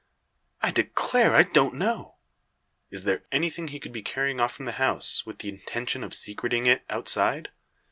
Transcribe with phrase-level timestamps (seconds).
[0.63, 2.15] "I declare I don't know."
[2.89, 6.15] "Is there anything he could be carrying off from the house, with the intention of
[6.15, 7.49] secreting it outside?